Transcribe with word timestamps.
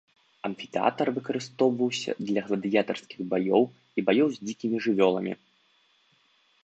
Амфітэатр 0.47 1.05
выкарыстоўваўся 1.17 2.15
для 2.29 2.41
гладыятарскіх 2.47 3.19
баёў 3.35 3.63
і 3.67 3.99
баёў 4.09 4.27
з 4.39 4.49
дзікімі 4.49 4.77
жывёламі. 4.87 5.33